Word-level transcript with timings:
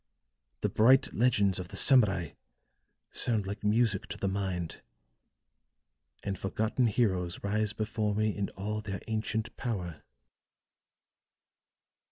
The 0.61 0.69
bright 0.69 1.13
legends 1.13 1.59
of 1.59 1.67
the 1.67 1.77
Samurai 1.77 2.31
sound 3.11 3.45
like 3.45 3.63
music 3.63 4.07
to 4.07 4.17
the 4.17 4.27
mind; 4.27 4.81
and 6.23 6.39
forgotten 6.39 6.87
heroes 6.87 7.43
rise 7.43 7.73
before 7.73 8.15
me 8.15 8.35
in 8.35 8.49
all 8.57 8.81
their 8.81 9.01
ancient 9.05 9.55
power." 9.57 10.01